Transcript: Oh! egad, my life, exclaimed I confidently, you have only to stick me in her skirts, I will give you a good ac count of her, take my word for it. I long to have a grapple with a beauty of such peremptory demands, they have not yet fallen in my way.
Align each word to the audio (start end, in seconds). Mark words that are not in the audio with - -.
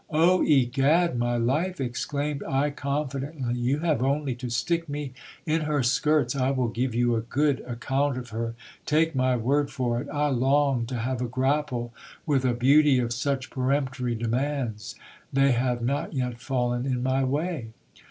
Oh! 0.09 0.43
egad, 0.43 1.15
my 1.15 1.37
life, 1.37 1.79
exclaimed 1.79 2.41
I 2.49 2.71
confidently, 2.71 3.53
you 3.59 3.77
have 3.81 4.01
only 4.01 4.33
to 4.33 4.49
stick 4.49 4.89
me 4.89 5.13
in 5.45 5.61
her 5.61 5.83
skirts, 5.83 6.35
I 6.35 6.49
will 6.49 6.69
give 6.69 6.95
you 6.95 7.15
a 7.15 7.21
good 7.21 7.59
ac 7.67 7.75
count 7.81 8.17
of 8.17 8.29
her, 8.29 8.55
take 8.87 9.13
my 9.13 9.35
word 9.37 9.69
for 9.69 10.01
it. 10.01 10.09
I 10.11 10.29
long 10.29 10.87
to 10.87 10.95
have 10.95 11.21
a 11.21 11.27
grapple 11.27 11.93
with 12.25 12.45
a 12.45 12.55
beauty 12.55 12.97
of 12.97 13.13
such 13.13 13.51
peremptory 13.51 14.15
demands, 14.15 14.95
they 15.31 15.51
have 15.51 15.83
not 15.83 16.13
yet 16.15 16.41
fallen 16.41 16.87
in 16.87 17.03
my 17.03 17.23
way. 17.23 17.67